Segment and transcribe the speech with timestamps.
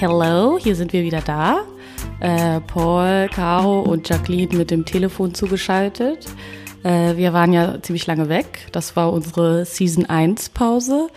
[0.00, 1.60] Hello, hier sind wir wieder da.
[2.20, 6.24] Äh, Paul, Caro und Jacqueline mit dem Telefon zugeschaltet.
[6.84, 8.66] Äh, wir waren ja ziemlich lange weg.
[8.72, 11.08] Das war unsere Season 1 Pause.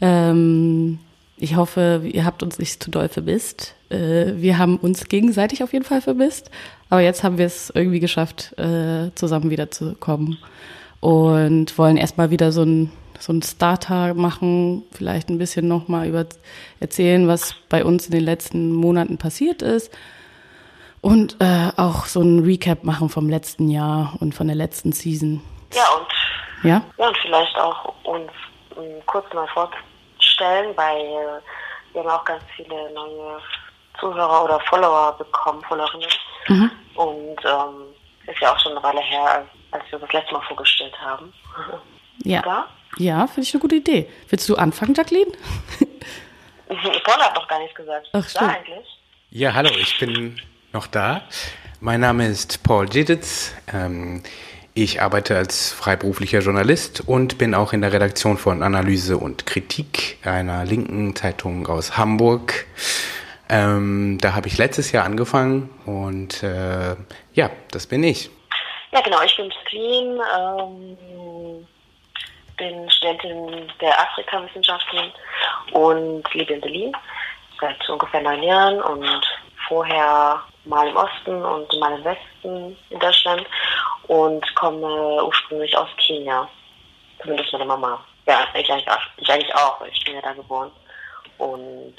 [0.00, 0.98] Ähm,
[1.36, 3.74] ich hoffe, ihr habt uns nicht zu doll vermisst.
[3.90, 6.50] Äh, wir haben uns gegenseitig auf jeden Fall vermisst.
[6.88, 10.38] Aber jetzt haben wir es irgendwie geschafft, äh, zusammen wiederzukommen.
[11.00, 16.24] Und wollen erstmal wieder so ein so ein Starter machen, vielleicht ein bisschen nochmal über
[16.80, 19.96] erzählen, was bei uns in den letzten Monaten passiert ist.
[21.00, 25.40] Und äh, auch so ein Recap machen vom letzten Jahr und von der letzten Season.
[25.72, 26.82] Ja, und, ja?
[26.98, 28.30] Ja, und vielleicht auch uns
[28.74, 33.38] um, kurz mal vorstellen, weil äh, wir haben auch ganz viele neue
[34.00, 36.08] Zuhörer oder Follower bekommen, Followerinnen.
[36.48, 36.70] Mhm.
[36.96, 37.84] Und ähm,
[38.26, 41.32] ist ja auch schon eine Weile her, als wir das letzte Mal vorgestellt haben.
[42.24, 42.42] Ja.
[42.46, 42.66] ja?
[42.98, 44.08] Ja, finde ich eine gute Idee.
[44.28, 45.32] Willst du anfangen, Jacqueline?
[46.68, 48.08] Paul hat noch gar nichts gesagt.
[48.12, 48.50] Ach, stimmt.
[48.50, 48.98] Da eigentlich?
[49.30, 50.40] Ja, hallo, ich bin
[50.72, 51.22] noch da.
[51.80, 53.54] Mein Name ist Paul Jeditz.
[53.72, 54.22] Ähm,
[54.74, 60.18] ich arbeite als freiberuflicher Journalist und bin auch in der Redaktion von Analyse und Kritik
[60.24, 62.66] einer linken Zeitung aus Hamburg.
[63.48, 66.96] Ähm, da habe ich letztes Jahr angefangen und äh,
[67.34, 68.30] ja, das bin ich.
[68.92, 70.20] Ja, genau, ich bin Screen.
[70.38, 71.66] Ähm
[72.56, 75.12] bin Studentin der Afrikawissenschaften
[75.72, 76.96] und lebe in Berlin
[77.60, 79.24] seit ungefähr neun Jahren und
[79.68, 83.46] vorher mal im Osten und mal im Westen in Deutschland
[84.08, 86.48] und komme ursprünglich aus Kenia.
[87.20, 88.04] Zumindest meine Mama.
[88.26, 90.70] Ja, ich eigentlich auch, weil ich bin ja da geboren.
[91.38, 91.96] Und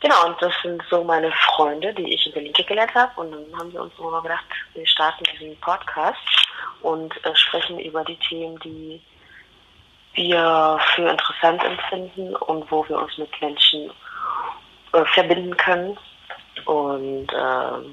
[0.00, 3.20] genau, und das sind so meine Freunde, die ich in Berlin kennengelernt habe.
[3.20, 4.44] Und dann haben wir uns so gedacht,
[4.74, 6.18] wir starten diesen Podcast
[6.82, 9.00] und äh, sprechen über die Themen, die
[10.14, 13.90] wir für interessant empfinden und wo wir uns mit Menschen
[14.92, 15.96] äh, verbinden können.
[16.66, 17.88] Und äh,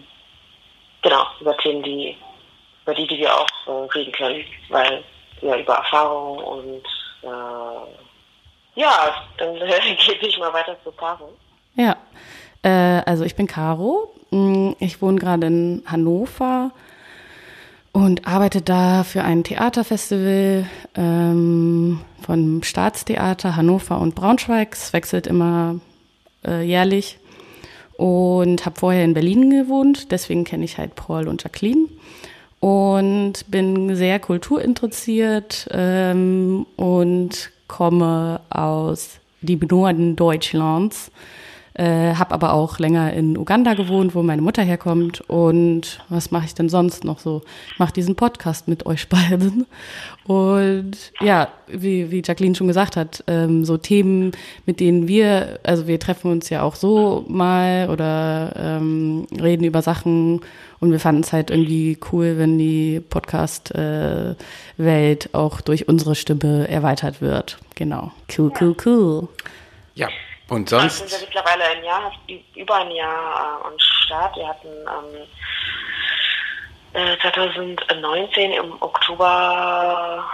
[1.02, 2.18] genau, über Themen, die,
[2.84, 5.04] über die, die wir auch äh, reden können, weil
[5.42, 6.86] ja über Erfahrungen und
[7.24, 9.56] äh, ja, dann
[10.06, 11.34] gebe ich mal weiter zu Caro.
[11.76, 11.96] Ja,
[12.64, 14.14] äh, also ich bin Caro.
[14.32, 16.72] Mm, ich wohne gerade in Hannover
[17.92, 24.74] und arbeite da für ein Theaterfestival ähm, von Staatstheater Hannover und Braunschweig.
[24.74, 25.80] Es wechselt immer
[26.46, 27.20] äh, jährlich.
[27.98, 31.88] Und habe vorher in Berlin gewohnt, deswegen kenne ich halt Paul und Jacqueline.
[32.62, 41.12] Und bin sehr kulturinteressiert ähm, und komme aus dem Norden Deutschlands
[41.80, 45.22] äh, habe aber auch länger in Uganda gewohnt, wo meine Mutter herkommt.
[45.30, 47.42] Und was mache ich denn sonst noch so?
[47.72, 49.66] Ich mache diesen Podcast mit euch beiden.
[50.26, 54.34] Und ja, wie, wie Jacqueline schon gesagt hat, ähm, so Themen,
[54.66, 59.82] mit denen wir, also wir treffen uns ja auch so mal oder ähm, reden über
[59.82, 60.42] Sachen
[60.82, 64.36] und wir fanden es halt irgendwie cool, wenn die Podcast-Welt
[64.78, 67.58] äh, auch durch unsere Stimme erweitert wird.
[67.76, 68.12] Genau.
[68.38, 69.28] Cool, cool, cool.
[69.96, 70.10] Ja,
[70.50, 71.02] und sonst?
[71.02, 72.12] Wir sind ja mittlerweile ein Jahr,
[72.56, 74.36] über ein Jahr äh, am Start.
[74.36, 75.28] Wir hatten ähm,
[76.94, 80.26] äh, 2019 im Oktober,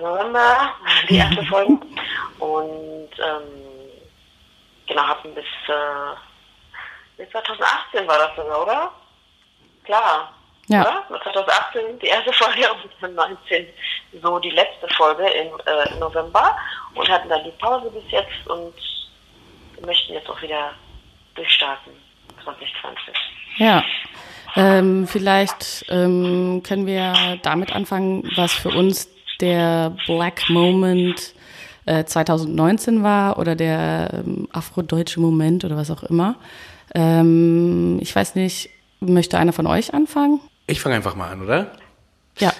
[0.00, 0.74] November
[1.08, 1.78] die erste Folge.
[2.38, 3.42] Und ähm,
[4.86, 6.14] genau, hatten bis, äh,
[7.16, 8.92] bis 2018 war das sogar, oder?
[9.84, 10.34] Klar.
[10.70, 10.82] Ja.
[10.82, 11.20] Oder?
[11.22, 13.66] 2018 die erste Folge und 2019
[14.22, 16.56] so die letzte Folge im äh, November
[16.94, 18.72] und hatten dann die Pause bis jetzt und
[19.84, 20.70] möchten jetzt auch wieder
[21.34, 21.92] durchstarten
[22.44, 23.14] 2020.
[23.56, 23.82] Ja.
[24.56, 29.08] Ähm, vielleicht ähm, können wir damit anfangen, was für uns
[29.40, 31.34] der Black Moment
[31.86, 36.36] äh, 2019 war oder der ähm, afrodeutsche Moment oder was auch immer.
[36.94, 40.40] Ähm, ich weiß nicht, möchte einer von euch anfangen?
[40.70, 41.72] Ich fange einfach mal an, oder?
[42.38, 42.52] Ja.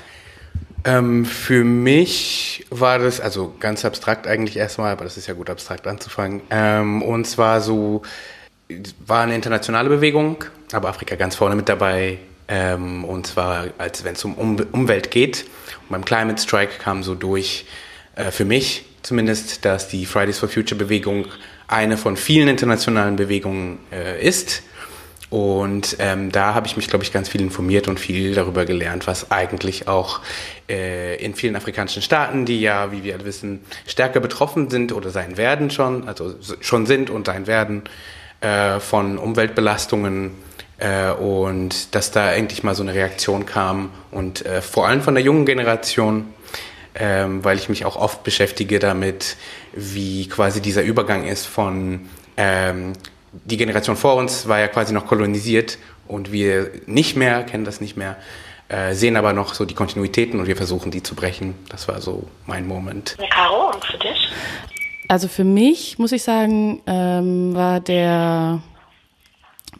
[0.84, 5.48] Ähm, für mich war das, also ganz abstrakt eigentlich erstmal, aber das ist ja gut
[5.48, 6.42] abstrakt anzufangen.
[6.50, 8.02] Ähm, und zwar so,
[9.06, 12.18] war eine internationale Bewegung, aber Afrika ganz vorne mit dabei.
[12.48, 15.44] Ähm, und zwar, als wenn es um, um Umwelt geht.
[15.82, 17.64] Und beim Climate Strike kam so durch,
[18.16, 21.26] äh, für mich zumindest, dass die Fridays for Future Bewegung
[21.68, 24.64] eine von vielen internationalen Bewegungen äh, ist
[25.30, 29.06] und ähm, da habe ich mich, glaube ich, ganz viel informiert und viel darüber gelernt,
[29.06, 30.20] was eigentlich auch
[30.68, 35.10] äh, in vielen afrikanischen Staaten, die ja, wie wir alle wissen, stärker betroffen sind oder
[35.10, 37.84] sein werden schon, also schon sind und sein werden
[38.40, 40.32] äh, von Umweltbelastungen
[40.78, 45.14] äh, und dass da endlich mal so eine Reaktion kam und äh, vor allem von
[45.14, 46.26] der jungen Generation,
[46.96, 49.36] ähm, weil ich mich auch oft beschäftige damit,
[49.74, 52.94] wie quasi dieser Übergang ist von ähm,
[53.32, 55.78] die Generation vor uns war ja quasi noch kolonisiert
[56.08, 58.16] und wir nicht mehr, kennen das nicht mehr,
[58.68, 61.54] äh, sehen aber noch so die Kontinuitäten und wir versuchen die zu brechen.
[61.68, 63.16] Das war so mein Moment.
[63.30, 64.30] Caro, und für dich?
[65.08, 68.62] Also für mich, muss ich sagen, ähm, war der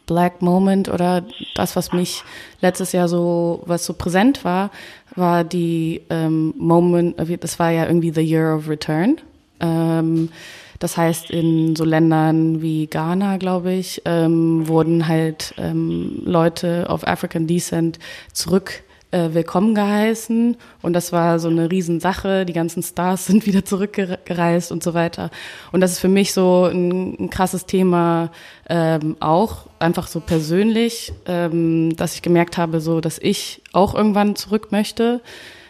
[0.07, 1.25] Black Moment oder
[1.55, 2.25] das, was mich
[2.61, 4.71] letztes Jahr so, was so präsent war,
[5.15, 9.21] war die ähm, Moment, das war ja irgendwie the Year of Return.
[9.61, 10.31] Ähm,
[10.81, 17.07] das heißt, in so Ländern wie Ghana, glaube ich, ähm, wurden halt ähm, Leute of
[17.07, 17.99] African Descent
[18.33, 20.57] zurück äh, willkommen geheißen.
[20.81, 22.47] Und das war so eine Riesensache.
[22.47, 25.31] Die ganzen Stars sind wieder zurückgereist und so weiter.
[25.71, 28.31] Und das ist für mich so ein, ein krasses Thema
[28.71, 34.35] ähm, auch, einfach so persönlich, ähm, dass ich gemerkt habe, so, dass ich auch irgendwann
[34.35, 35.21] zurück möchte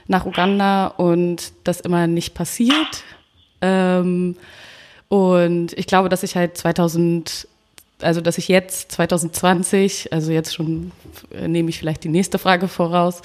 [0.07, 3.05] nach Uganda und das immer nicht passiert.
[3.61, 4.37] Ähm,
[5.11, 7.49] und ich glaube, dass ich halt 2000,
[8.01, 10.93] also dass ich jetzt 2020, also jetzt schon
[11.33, 13.21] äh, nehme ich vielleicht die nächste Frage voraus,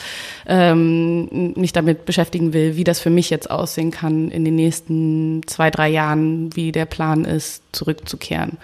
[0.47, 5.43] ähm, mich damit beschäftigen will, wie das für mich jetzt aussehen kann in den nächsten
[5.45, 8.57] zwei, drei Jahren, wie der Plan ist, zurückzukehren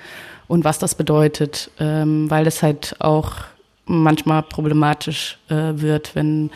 [0.48, 3.34] und was das bedeutet, ähm, weil es halt auch
[3.86, 6.50] manchmal problematisch äh, wird, wenn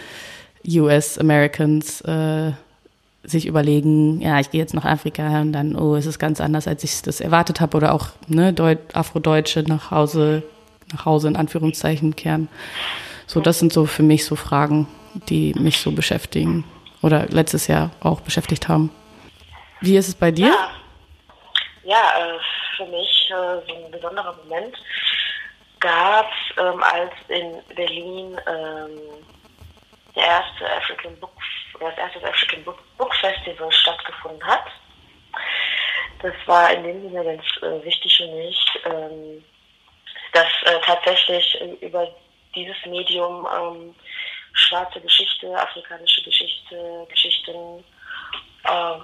[0.67, 2.53] US-Americans äh,
[3.25, 6.67] sich überlegen, ja, ich gehe jetzt nach Afrika und dann, oh, es ist ganz anders,
[6.67, 8.53] als ich das erwartet habe oder auch ne,
[8.93, 10.43] Afrodeutsche nach Hause,
[10.91, 12.47] nach Hause in Anführungszeichen kehren.
[13.27, 14.87] So, das sind so für mich so Fragen,
[15.29, 16.63] die mich so beschäftigen
[17.01, 18.91] oder letztes Jahr auch beschäftigt haben.
[19.81, 20.47] Wie ist es bei dir?
[20.47, 20.69] Ja,
[21.83, 22.39] ja äh,
[22.77, 24.75] für mich äh, so ein besonderer Moment
[25.79, 28.99] gab es, ähm, als in Berlin ähm,
[30.15, 31.31] der erste African Book
[31.79, 34.65] das erste African Book, Book Festival stattgefunden hat.
[36.21, 39.43] Das war in dem Sinne ganz äh, wichtig für mich, ähm,
[40.33, 42.07] dass äh, tatsächlich über
[42.55, 43.95] dieses Medium ähm,
[44.53, 47.83] schwarze Geschichte, afrikanische Geschichte, Geschichten
[48.63, 48.97] äh,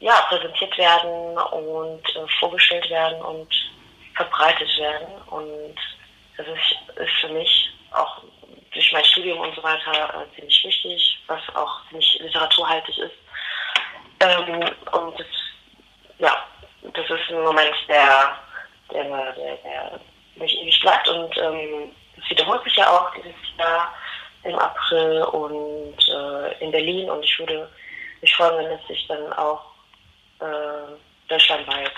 [0.00, 3.48] ja, präsentiert werden und äh, vorgestellt werden und
[4.14, 5.22] verbreitet werden.
[5.30, 5.74] Und
[6.36, 8.22] das ist, ist für mich auch
[8.78, 13.16] durch mein Studium und so weiter äh, ziemlich wichtig, was auch ziemlich literaturhaltig ist.
[14.20, 14.60] Ähm,
[14.92, 15.26] und das,
[16.18, 16.46] ja,
[16.82, 18.38] das ist ein Moment, der,
[18.92, 20.00] der, der, der
[20.36, 23.92] mich ewig bleibt und ähm, das wiederholt sich ja auch dieses Jahr
[24.44, 27.68] im April und äh, in Berlin und ich würde
[28.20, 29.72] mich freuen, wenn es sich dann auch
[30.38, 30.94] äh,
[31.28, 31.92] deutschlandweit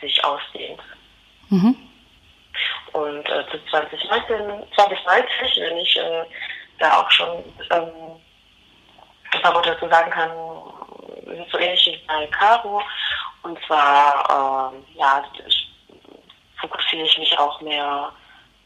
[0.00, 0.80] sich ausdehnt.
[1.48, 1.76] Mhm.
[2.92, 6.24] Und äh, zu 2019, 2090, wenn ich äh,
[6.78, 8.20] da auch schon ähm,
[9.32, 10.30] ein paar Worte dazu sagen kann,
[11.24, 12.82] sind so ähnlich wie bei Caro.
[13.42, 15.24] Und zwar, ähm, ja,
[16.60, 18.12] fokussiere ich mich auch mehr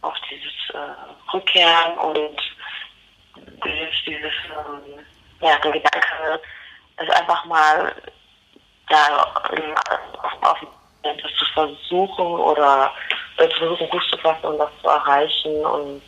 [0.03, 2.41] auf dieses äh, Rückkehren und
[4.07, 5.05] dieses, ähm,
[5.41, 6.41] ja, der Gedanke,
[6.97, 7.95] es einfach mal
[8.89, 9.75] da ähm,
[10.23, 10.59] auf, auf
[11.23, 12.91] das zu versuchen oder
[13.39, 16.03] äh, zu versuchen, Fuß zu fassen und was zu erreichen und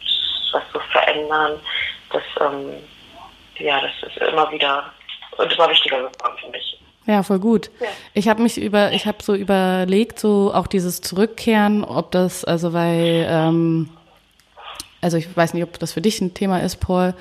[0.52, 1.60] was zu verändern,
[2.10, 2.74] das, ähm,
[3.58, 4.92] ja, das ist immer wieder
[5.36, 6.78] und immer wichtiger geworden für mich.
[7.06, 7.70] Ja, voll gut.
[7.80, 7.86] Ja.
[8.12, 12.74] Ich habe mich über, ich habe so überlegt, so auch dieses Zurückkehren, ob das, also
[12.74, 13.88] weil, ähm,
[15.00, 17.14] also ich weiß nicht, ob das für dich ein Thema ist, Paul,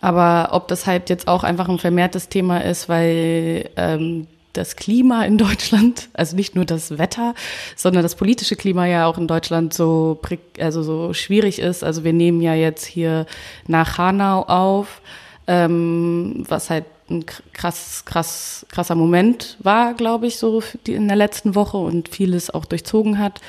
[0.00, 5.24] aber ob das halt jetzt auch einfach ein vermehrtes Thema ist, weil ähm, das Klima
[5.24, 7.34] in Deutschland, also nicht nur das Wetter,
[7.76, 10.20] sondern das politische Klima ja auch in Deutschland so,
[10.58, 11.84] also so schwierig ist.
[11.84, 13.26] Also wir nehmen ja jetzt hier
[13.66, 15.00] nach Hanau auf,
[15.46, 21.54] ähm, was halt ein krass, krass, krasser Moment war, glaube ich, so in der letzten
[21.54, 23.40] Woche und vieles auch durchzogen hat.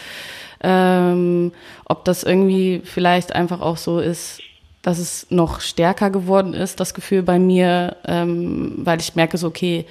[0.61, 1.53] Ähm,
[1.85, 4.41] ob das irgendwie vielleicht einfach auch so ist,
[4.81, 9.47] dass es noch stärker geworden ist, das Gefühl bei mir, ähm, weil ich merke so,
[9.47, 9.85] okay,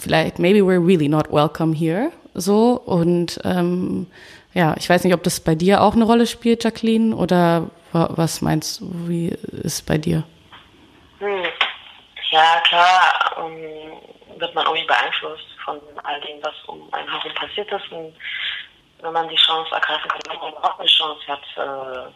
[0.00, 2.10] vielleicht, maybe we're really not welcome here.
[2.34, 4.06] So und ähm,
[4.52, 8.40] ja, ich weiß nicht, ob das bei dir auch eine Rolle spielt, Jacqueline, oder was
[8.40, 10.24] meinst du, wie ist es bei dir?
[11.18, 11.44] Hm.
[12.30, 17.32] Ja, klar, um, ähm, wird man irgendwie beeinflusst von all dem, was um einen herum
[17.34, 17.92] passiert ist.
[17.92, 18.14] Und
[19.00, 22.10] wenn man die Chance ergreifen kann, wenn man überhaupt eine Chance hat, äh,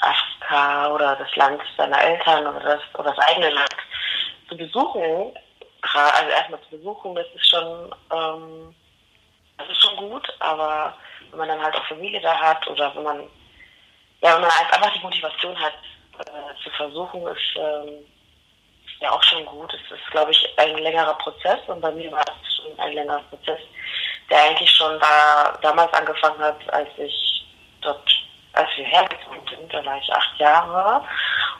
[0.00, 3.76] Afrika oder das Land seiner Eltern oder das, oder das eigene Land
[4.48, 5.32] zu besuchen,
[5.82, 8.74] also erstmal zu besuchen, das ist schon, ähm,
[9.58, 10.96] das ist schon gut, aber
[11.30, 13.20] wenn man dann halt auch Familie da hat oder wenn man,
[14.20, 15.74] ja, wenn man einfach die Motivation hat,
[16.18, 18.04] äh, zu versuchen, ist ähm,
[19.00, 19.72] ja auch schon gut.
[19.74, 23.22] Es ist, glaube ich, ein längerer Prozess und bei mir war es schon ein längerer
[23.30, 23.60] Prozess,
[24.30, 27.44] der eigentlich schon da damals angefangen hat, als ich
[27.80, 28.08] dort,
[28.52, 31.04] als wir hergezogen sind, da war ich acht Jahre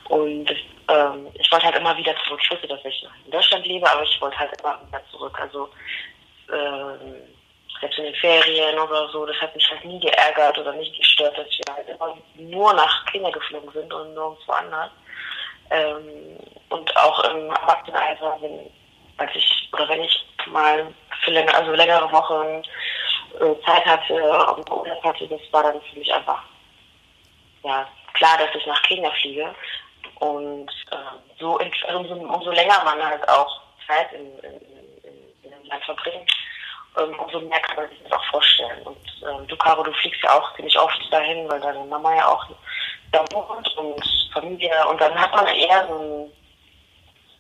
[0.08, 0.50] und
[0.88, 2.40] ähm, ich wollte halt immer wieder zurück.
[2.42, 5.38] Ich wusste, dass ich in Deutschland lebe, aber ich wollte halt immer wieder zurück.
[5.40, 5.68] Also
[6.52, 7.16] ähm,
[7.80, 11.36] selbst in den Ferien oder so, das hat mich halt nie geärgert oder nicht gestört,
[11.36, 14.90] dass wir halt immer nur nach Kenia geflogen sind und nirgendwo anders.
[15.70, 18.70] Ähm, und auch im Erwachsenenalter, wenn,
[19.18, 20.92] als ich, oder wenn ich mal
[21.24, 22.62] für länger, also längere Wochen
[23.40, 24.14] äh, Zeit hatte
[24.56, 26.42] und Urlaub hatte, das war dann für mich einfach
[27.64, 29.54] ja, klar, dass ich nach Kenia fliege.
[30.22, 34.54] Und äh, so also umso, umso länger man halt auch Zeit in, in,
[35.02, 36.30] in, in dem Land verbringt,
[36.96, 38.82] ähm, umso mehr kann man sich das auch vorstellen.
[38.84, 38.98] Und
[39.28, 42.46] ähm, du, Caro, du fliegst ja auch ziemlich oft dahin, weil deine Mama ja auch
[43.10, 44.86] da wohnt und Familie.
[44.86, 46.32] Und dann hat man eher so ein,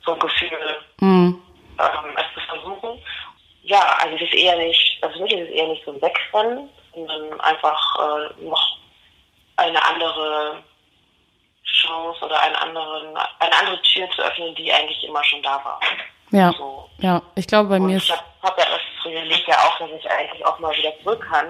[0.04, 1.40] so ein Gefühl, mhm.
[1.78, 3.00] ähm, es zu versuchen.
[3.62, 6.02] Ja, also es ist eher nicht, also für mich ist es eher nicht so ein
[6.02, 8.76] Wegrennen, sondern einfach äh, noch
[9.54, 10.64] eine andere
[11.72, 15.80] Chance oder einen anderen, eine andere Tür zu öffnen, die eigentlich immer schon da war.
[16.30, 16.52] Ja.
[16.52, 16.88] So.
[16.98, 18.04] Ja, ich glaube bei und mir ist.
[18.04, 21.26] Ich habe hab ja das Privileg ja auch, dass ich eigentlich auch mal wieder zurück
[21.30, 21.48] kann.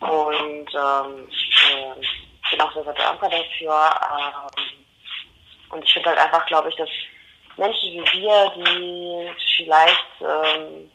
[0.00, 1.28] Und ähm,
[1.72, 3.90] äh, bin auch sehr, sehr dankbar dafür.
[4.12, 4.84] Ähm,
[5.70, 6.88] und ich finde halt einfach, glaube ich, dass
[7.56, 10.90] Menschen wie wir, die vielleicht, ähm,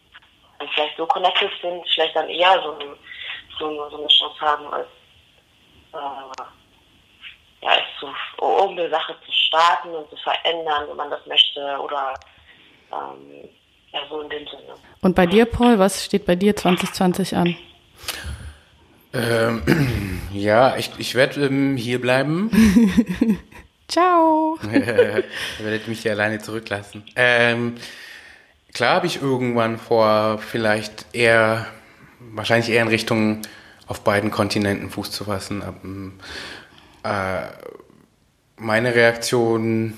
[0.74, 2.78] vielleicht so connected sind, vielleicht dann eher so,
[3.60, 4.88] so, so eine Chance haben als
[5.94, 6.44] äh,
[7.66, 8.08] ja, es zu,
[8.44, 12.14] um eine Sache zu starten und zu verändern, wenn man das möchte oder
[12.92, 13.50] ähm,
[13.92, 14.76] ja, so in dem Sinne.
[15.02, 17.56] Und bei dir, Paul, was steht bei dir 2020 an?
[19.14, 22.52] Ähm, ja, ich, ich werde ähm, hier bleiben.
[23.88, 24.58] Ciao.
[24.72, 25.24] Ihr
[25.60, 27.04] werdet mich hier alleine zurücklassen.
[27.16, 27.76] Ähm,
[28.74, 31.68] klar habe ich irgendwann vor, vielleicht eher,
[32.20, 33.42] wahrscheinlich eher in Richtung
[33.88, 35.64] auf beiden Kontinenten Fuß zu fassen.
[37.06, 37.48] Äh,
[38.58, 39.94] meine Reaktion,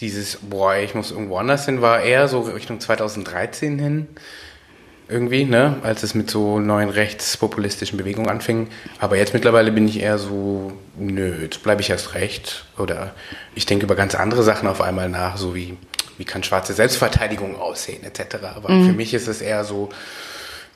[0.00, 4.08] dieses, boah, ich muss irgendwo anders hin, war eher so Richtung 2013 hin.
[5.10, 8.68] Irgendwie, ne, als es mit so neuen rechtspopulistischen Bewegungen anfing.
[8.98, 12.66] Aber jetzt mittlerweile bin ich eher so, nö, jetzt bleibe ich erst recht.
[12.76, 13.14] Oder
[13.54, 15.78] ich denke über ganz andere Sachen auf einmal nach, so wie,
[16.18, 18.36] wie kann schwarze Selbstverteidigung aussehen, etc.
[18.54, 18.86] Aber mhm.
[18.88, 19.88] für mich ist es eher so,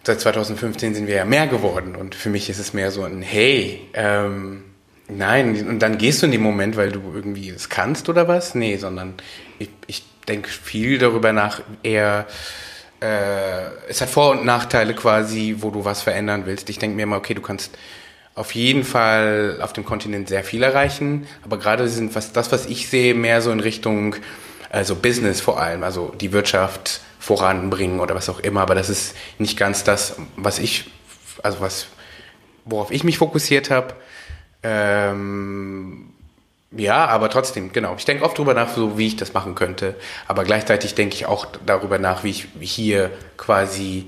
[0.03, 3.21] seit 2015 sind wir ja mehr geworden und für mich ist es mehr so ein
[3.21, 4.65] Hey, ähm,
[5.09, 8.55] nein, und dann gehst du in den Moment, weil du irgendwie es kannst oder was?
[8.55, 9.15] Nee, sondern
[9.59, 12.27] ich, ich denke viel darüber nach, eher,
[13.01, 16.71] äh, es hat Vor- und Nachteile quasi, wo du was verändern willst.
[16.71, 17.77] Ich denke mir immer, okay, du kannst
[18.35, 22.67] auf jeden Fall auf dem Kontinent sehr viel erreichen, aber gerade sind was, das, was
[22.67, 24.17] ich sehe, mehr so in Richtung,
[24.71, 29.15] also Business vor allem, also die Wirtschaft, voranbringen oder was auch immer, aber das ist
[29.39, 30.91] nicht ganz das, was ich,
[31.45, 31.87] also was,
[32.65, 33.95] worauf ich mich fokussiert habe.
[34.63, 36.11] Ähm,
[36.71, 37.95] ja, aber trotzdem, genau.
[37.99, 39.95] Ich denke oft darüber nach, so wie ich das machen könnte.
[40.27, 44.07] Aber gleichzeitig denke ich auch darüber nach, wie ich hier quasi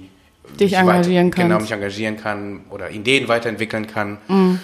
[0.59, 1.49] dich engagieren kann.
[1.49, 4.19] Genau, mich engagieren kann oder Ideen weiterentwickeln kann.
[4.29, 4.61] Mhm.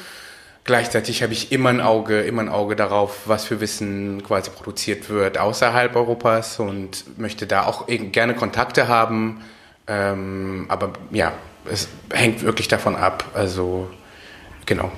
[0.65, 5.09] Gleichzeitig habe ich immer ein Auge, immer ein Auge darauf, was für Wissen quasi produziert
[5.09, 9.41] wird außerhalb Europas und möchte da auch gerne Kontakte haben.
[9.87, 11.33] Ähm, aber ja,
[11.65, 13.91] es hängt wirklich davon ab, also
[14.67, 14.93] genau,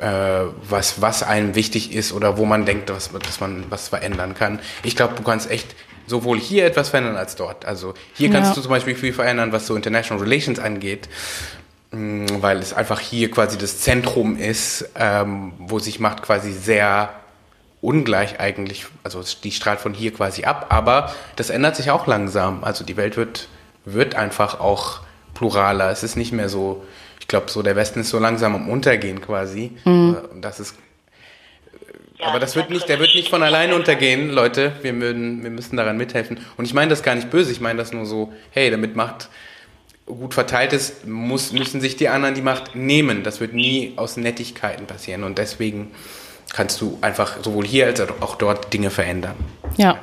[0.00, 4.60] was, was einem wichtig ist oder wo man denkt, dass, dass man was verändern kann.
[4.82, 5.74] Ich glaube, du kannst echt
[6.06, 7.64] sowohl hier etwas verändern als dort.
[7.64, 8.54] Also hier kannst ja.
[8.54, 11.08] du zum Beispiel viel verändern, was so International Relations angeht.
[11.90, 17.10] Mm, weil es einfach hier quasi das Zentrum ist, ähm, wo sich Macht quasi sehr
[17.80, 22.62] ungleich eigentlich, also die strahlt von hier quasi ab, aber das ändert sich auch langsam.
[22.62, 23.48] Also die Welt wird,
[23.84, 25.00] wird einfach auch
[25.38, 25.90] pluraler.
[25.90, 26.84] Es ist nicht mehr so,
[27.20, 29.72] ich glaube, so der Westen ist so langsam am Untergehen quasi.
[29.84, 30.16] Mhm.
[30.32, 30.74] Und das ist
[32.18, 34.72] ja, aber das wird nicht, der wird nicht von alleine untergehen, Leute.
[34.82, 36.40] Wir, würden, wir müssen daran mithelfen.
[36.56, 39.28] Und ich meine das gar nicht böse, ich meine das nur so, hey, damit macht
[40.06, 43.22] gut verteilt ist, muss, müssen sich die anderen die Macht nehmen.
[43.22, 45.22] Das wird nie aus Nettigkeiten passieren.
[45.22, 45.92] Und deswegen
[46.52, 49.36] kannst du einfach sowohl hier als auch dort Dinge verändern.
[49.76, 49.98] Ja.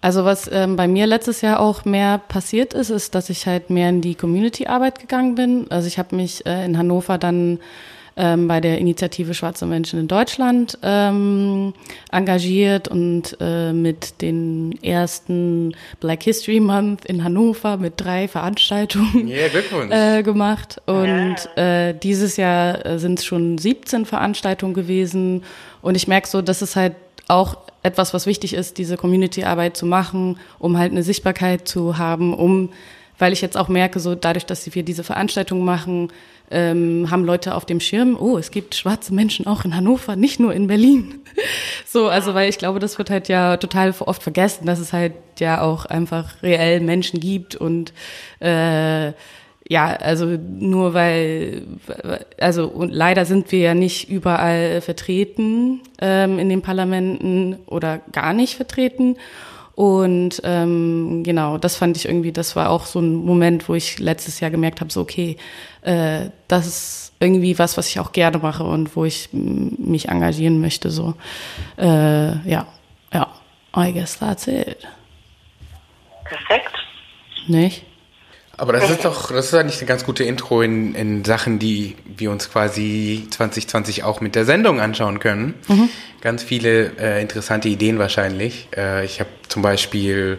[0.00, 3.70] Also was ähm, bei mir letztes Jahr auch mehr passiert ist, ist, dass ich halt
[3.70, 5.70] mehr in die Community-Arbeit gegangen bin.
[5.70, 7.58] Also ich habe mich äh, in Hannover dann
[8.16, 11.74] ähm, bei der Initiative Schwarze Menschen in Deutschland ähm,
[12.10, 19.28] engagiert und äh, mit den ersten Black History Month in Hannover mit drei Veranstaltungen
[19.90, 20.80] yeah, äh, gemacht.
[20.86, 25.44] Und äh, dieses Jahr äh, sind es schon 17 Veranstaltungen gewesen.
[25.82, 26.94] Und ich merke so, dass es halt
[27.28, 32.34] auch etwas, was wichtig ist, diese Community-Arbeit zu machen, um halt eine Sichtbarkeit zu haben,
[32.34, 32.70] um
[33.18, 36.12] weil ich jetzt auch merke, so dadurch, dass wir diese Veranstaltung machen,
[36.50, 40.38] ähm, haben Leute auf dem Schirm, oh, es gibt schwarze Menschen auch in Hannover, nicht
[40.38, 41.20] nur in Berlin.
[41.86, 45.14] so, also weil ich glaube, das wird halt ja total oft vergessen, dass es halt
[45.40, 47.92] ja auch einfach reell Menschen gibt und
[48.40, 49.12] äh,
[49.68, 51.62] ja, also nur weil,
[52.38, 58.32] also und leider sind wir ja nicht überall vertreten ähm, in den Parlamenten oder gar
[58.32, 59.16] nicht vertreten.
[59.74, 63.98] Und ähm, genau, das fand ich irgendwie, das war auch so ein Moment, wo ich
[63.98, 65.36] letztes Jahr gemerkt habe, so okay,
[65.82, 70.60] äh, das ist irgendwie was, was ich auch gerne mache und wo ich mich engagieren
[70.60, 70.90] möchte.
[70.90, 71.14] So,
[71.76, 72.66] äh, ja,
[73.12, 73.28] ja,
[73.76, 74.78] I guess that's it.
[76.24, 76.72] Perfekt.
[77.48, 77.84] Nicht?
[78.58, 81.94] Aber das ist doch, das ist eigentlich eine ganz gute Intro in, in Sachen, die
[82.04, 85.54] wir uns quasi 2020 auch mit der Sendung anschauen können.
[85.68, 85.90] Mhm.
[86.22, 88.68] Ganz viele äh, interessante Ideen wahrscheinlich.
[88.74, 90.38] Äh, ich habe zum Beispiel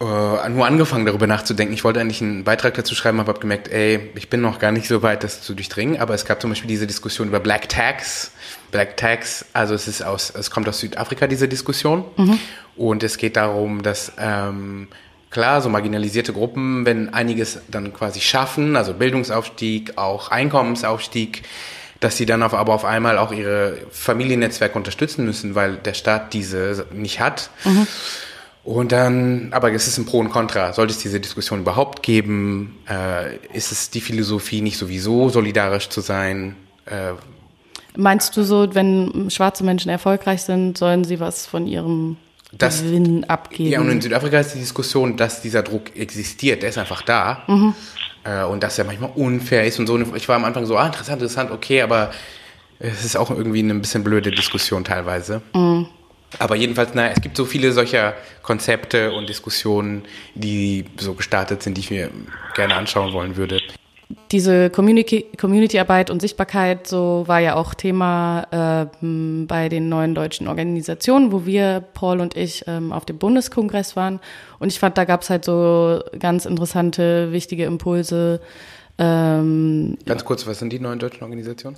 [0.00, 1.74] äh, nur angefangen darüber nachzudenken.
[1.74, 4.72] Ich wollte eigentlich einen Beitrag dazu schreiben, aber habe gemerkt, ey, ich bin noch gar
[4.72, 6.00] nicht so weit, das zu durchdringen.
[6.00, 8.32] Aber es gab zum Beispiel diese Diskussion über Black Tax.
[8.72, 12.38] Black Tax, also es ist aus, es kommt aus Südafrika diese Diskussion mhm.
[12.76, 14.88] und es geht darum, dass ähm,
[15.30, 21.42] klar, so marginalisierte Gruppen, wenn einiges dann quasi schaffen, also Bildungsaufstieg, auch Einkommensaufstieg,
[22.00, 26.32] dass sie dann auf, aber auf einmal auch ihre Familiennetzwerke unterstützen müssen, weil der Staat
[26.32, 27.50] diese nicht hat.
[27.64, 27.86] Mhm.
[28.62, 30.72] Und dann, aber es ist ein Pro und Contra.
[30.72, 32.78] Sollte es diese Diskussion überhaupt geben?
[32.88, 36.56] Äh, ist es die Philosophie nicht sowieso solidarisch zu sein?
[36.86, 37.12] Äh,
[37.96, 42.16] Meinst du so, wenn schwarze Menschen erfolgreich sind, sollen sie was von ihrem
[42.52, 43.70] das, Gewinn abgeben.
[43.70, 47.44] Ja, und in Südafrika ist die Diskussion, dass dieser Druck existiert, der ist einfach da.
[47.46, 47.74] Mhm.
[48.24, 49.98] Äh, und dass er manchmal unfair ist und so.
[50.14, 52.10] Ich war am Anfang so, ah, interessant, interessant, okay, aber
[52.78, 55.42] es ist auch irgendwie eine bisschen blöde Diskussion teilweise.
[55.54, 55.86] Mhm.
[56.38, 61.76] Aber jedenfalls, naja, es gibt so viele solcher Konzepte und Diskussionen, die so gestartet sind,
[61.76, 62.10] die ich mir
[62.54, 63.60] gerne anschauen wollen würde
[64.30, 69.06] diese Community, Community-Arbeit und Sichtbarkeit, so war ja auch Thema äh,
[69.46, 74.20] bei den neuen deutschen Organisationen, wo wir, Paul und ich, ähm, auf dem Bundeskongress waren.
[74.58, 78.40] Und ich fand, da gab es halt so ganz interessante, wichtige Impulse.
[78.98, 81.76] Ähm, ganz kurz, was sind die neuen deutschen Organisationen?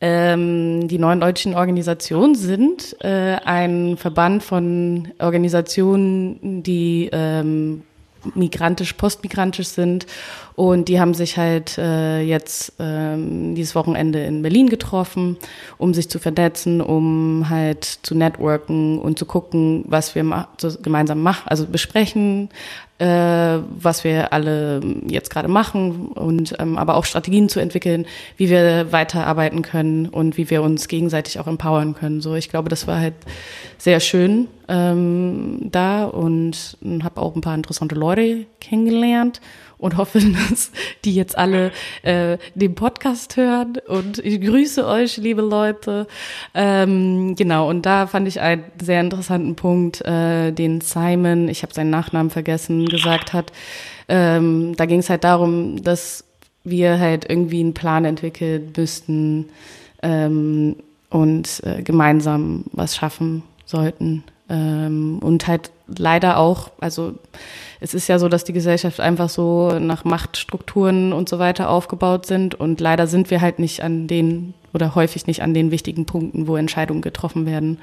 [0.00, 7.82] Ähm, die neuen deutschen Organisationen sind äh, ein Verband von Organisationen, die ähm,
[8.34, 10.06] migrantisch, postmigrantisch sind.
[10.56, 15.36] Und die haben sich halt äh, jetzt ähm, dieses Wochenende in Berlin getroffen,
[15.78, 20.48] um sich zu vernetzen, um halt zu networken und zu gucken, was wir ma
[20.80, 22.50] gemeinsam machen, also besprechen,
[22.98, 28.06] äh, was wir alle jetzt gerade machen und ähm, aber auch Strategien zu entwickeln,
[28.36, 32.20] wie wir weiterarbeiten können und wie wir uns gegenseitig auch empowern können.
[32.20, 33.14] So, ich glaube, das war halt
[33.78, 39.40] sehr schön ähm, da und habe auch ein paar interessante Leute kennengelernt
[39.78, 40.18] und hoffe,
[40.50, 40.70] dass
[41.04, 41.70] die jetzt alle
[42.02, 43.74] äh, den Podcast hören.
[43.86, 46.06] Und ich grüße euch, liebe Leute.
[46.54, 51.74] Ähm, genau, und da fand ich einen sehr interessanten Punkt, äh, den Simon, ich habe
[51.74, 53.52] seinen Nachnamen vergessen, gesagt hat.
[54.08, 56.24] Ähm, da ging es halt darum, dass
[56.64, 59.50] wir halt irgendwie einen Plan entwickeln müssten
[60.02, 60.76] ähm,
[61.10, 64.24] und äh, gemeinsam was schaffen sollten.
[64.48, 67.14] Ähm, und halt leider auch, also
[67.80, 72.26] es ist ja so, dass die Gesellschaft einfach so nach Machtstrukturen und so weiter aufgebaut
[72.26, 76.04] sind und leider sind wir halt nicht an den oder häufig nicht an den wichtigen
[76.04, 77.78] Punkten, wo Entscheidungen getroffen werden.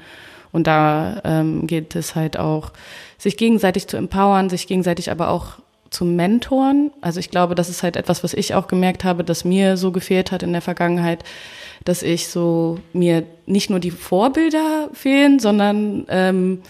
[0.52, 2.72] Und da ähm, geht es halt auch,
[3.16, 5.54] sich gegenseitig zu empowern, sich gegenseitig aber auch
[5.92, 6.90] zu mentoren.
[7.00, 9.92] Also ich glaube, das ist halt etwas, was ich auch gemerkt habe, dass mir so
[9.92, 11.24] gefehlt hat in der Vergangenheit,
[11.84, 16.62] dass ich so mir nicht nur die Vorbilder fehlen, sondern ähm,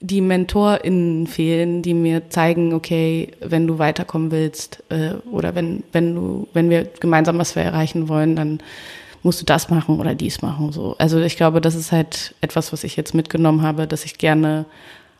[0.00, 6.14] die MentorInnen fehlen, die mir zeigen, okay, wenn du weiterkommen willst äh, oder wenn, wenn
[6.14, 8.60] du, wenn wir gemeinsam was erreichen wollen, dann
[9.22, 10.72] musst du das machen oder dies machen.
[10.72, 10.96] So.
[10.98, 14.64] Also ich glaube, das ist halt etwas, was ich jetzt mitgenommen habe, dass ich gerne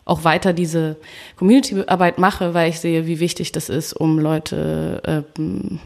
[0.05, 0.97] auch weiter diese
[1.37, 5.81] Community-Arbeit mache, weil ich sehe, wie wichtig das ist, um Leute ähm,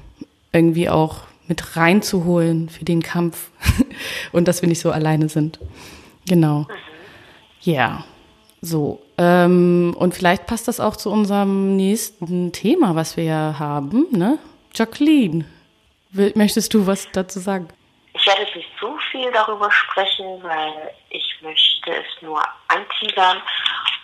[0.52, 3.50] irgendwie auch mit reinzuholen für den Kampf
[4.32, 5.60] und dass wir nicht so alleine sind.
[6.26, 6.66] Genau.
[7.60, 7.74] Ja.
[7.74, 8.04] Yeah.
[8.62, 14.06] So, ähm, und vielleicht passt das auch zu unserem nächsten Thema, was wir ja haben,
[14.10, 14.38] ne?
[14.74, 15.44] Jacqueline,
[16.34, 17.68] möchtest du was dazu sagen?
[18.14, 23.38] Ich werde nicht zu viel darüber sprechen, weil ich möchte es nur anteasern.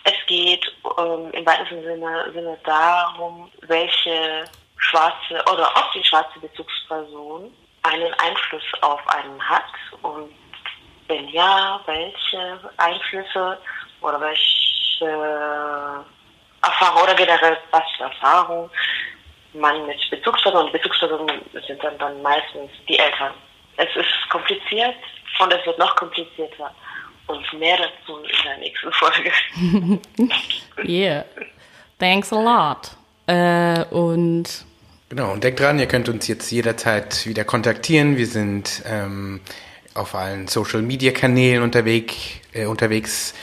[0.05, 0.65] Es geht
[0.97, 4.45] ähm, im weitesten Sinne, Sinne darum, welche
[4.77, 9.63] schwarze oder ob die schwarze Bezugsperson einen Einfluss auf einen hat
[10.01, 10.33] und
[11.07, 13.57] wenn ja, welche Einflüsse
[14.01, 16.05] oder welche
[16.61, 18.69] Erfahrung oder generell was für Erfahrung
[19.53, 23.33] man mit Bezugspersonen, Bezugspersonen sind dann, dann meistens die Eltern.
[23.77, 24.95] Es ist kompliziert
[25.39, 26.73] und es wird noch komplizierter.
[27.27, 29.31] Und mehr dazu in der nächsten Folge.
[30.85, 31.25] yeah.
[31.99, 32.91] Thanks a lot.
[33.27, 34.65] Äh, und
[35.15, 38.17] Genau, und denkt dran, ihr könnt uns jetzt jederzeit wieder kontaktieren.
[38.17, 39.41] Wir sind ähm,
[39.93, 42.15] auf allen Social Media Kanälen unterwegs,
[42.51, 43.35] äh, unterwegs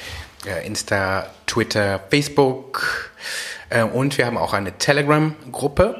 [0.46, 3.12] äh, Insta, Twitter, Facebook.
[3.68, 5.94] Äh, und wir haben auch eine Telegram-Gruppe,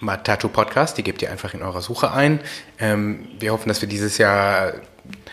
[0.00, 2.40] Matatu Podcast, die gebt ihr einfach in eurer Suche ein.
[2.80, 4.72] Ähm, wir hoffen, dass wir dieses Jahr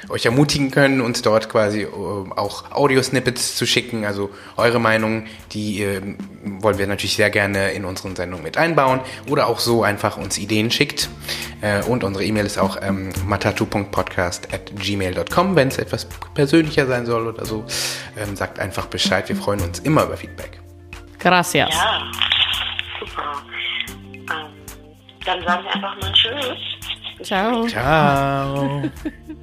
[0.10, 1.88] euch ermutigen können, uns dort quasi äh,
[2.36, 4.06] auch Audio-Snippets zu schicken.
[4.06, 6.02] Also eure Meinung, die äh,
[6.44, 10.38] wollen wir natürlich sehr gerne in unseren Sendungen mit einbauen oder auch so einfach uns
[10.38, 11.10] Ideen schickt.
[11.62, 17.06] Äh, und unsere E-Mail ist auch ähm, matatu.podcast at gmail.com, wenn es etwas persönlicher sein
[17.06, 17.66] soll oder so.
[18.18, 20.60] Ähm, sagt einfach Bescheid, wir freuen uns immer über Feedback.
[21.20, 21.70] Gracias.
[21.72, 22.02] Ja,
[23.00, 23.44] super.
[24.06, 24.26] Ähm,
[25.26, 27.28] dann sagen wir einfach mal Tschüss.
[27.28, 27.68] Ciao.
[27.68, 28.84] Ciao.